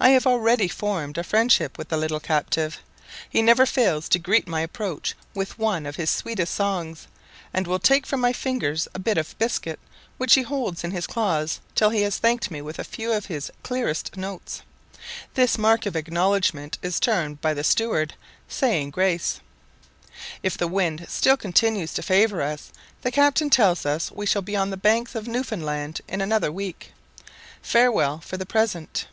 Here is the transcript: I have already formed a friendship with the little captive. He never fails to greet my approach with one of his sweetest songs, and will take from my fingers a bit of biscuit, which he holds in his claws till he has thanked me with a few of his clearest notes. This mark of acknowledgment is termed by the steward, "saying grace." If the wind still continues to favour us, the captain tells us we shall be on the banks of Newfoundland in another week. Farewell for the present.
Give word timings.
I 0.00 0.08
have 0.10 0.26
already 0.26 0.66
formed 0.66 1.16
a 1.16 1.22
friendship 1.22 1.78
with 1.78 1.90
the 1.90 1.96
little 1.96 2.18
captive. 2.18 2.78
He 3.30 3.40
never 3.40 3.64
fails 3.66 4.08
to 4.08 4.18
greet 4.18 4.48
my 4.48 4.60
approach 4.60 5.14
with 5.32 5.60
one 5.60 5.86
of 5.86 5.94
his 5.94 6.10
sweetest 6.10 6.52
songs, 6.52 7.06
and 7.54 7.68
will 7.68 7.78
take 7.78 8.04
from 8.04 8.18
my 8.20 8.32
fingers 8.32 8.88
a 8.94 8.98
bit 8.98 9.16
of 9.16 9.38
biscuit, 9.38 9.78
which 10.18 10.34
he 10.34 10.42
holds 10.42 10.82
in 10.82 10.90
his 10.90 11.06
claws 11.06 11.60
till 11.76 11.90
he 11.90 12.02
has 12.02 12.18
thanked 12.18 12.50
me 12.50 12.60
with 12.60 12.80
a 12.80 12.84
few 12.84 13.12
of 13.12 13.26
his 13.26 13.52
clearest 13.62 14.16
notes. 14.16 14.62
This 15.34 15.56
mark 15.56 15.86
of 15.86 15.94
acknowledgment 15.94 16.78
is 16.82 16.98
termed 16.98 17.40
by 17.40 17.54
the 17.54 17.62
steward, 17.62 18.14
"saying 18.48 18.90
grace." 18.90 19.40
If 20.42 20.58
the 20.58 20.66
wind 20.68 21.06
still 21.08 21.36
continues 21.36 21.92
to 21.94 22.02
favour 22.02 22.42
us, 22.42 22.72
the 23.02 23.12
captain 23.12 23.50
tells 23.50 23.86
us 23.86 24.10
we 24.10 24.26
shall 24.26 24.42
be 24.42 24.56
on 24.56 24.70
the 24.70 24.76
banks 24.76 25.14
of 25.14 25.28
Newfoundland 25.28 26.00
in 26.08 26.20
another 26.20 26.50
week. 26.50 26.92
Farewell 27.60 28.18
for 28.18 28.36
the 28.36 28.46
present. 28.46 29.06